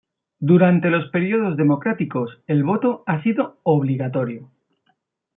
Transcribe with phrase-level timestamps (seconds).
[0.39, 4.49] Durante los periodos democráticos, el voto ha sido obligatorio.